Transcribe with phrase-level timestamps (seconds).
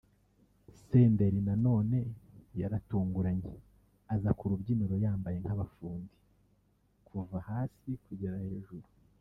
[0.85, 1.97] Senderi na none
[2.59, 3.53] yaratunguranye
[4.13, 6.15] aza ku rubyiniro yambaye nk’abafundi
[7.07, 8.87] kuva hasi kugera hejuru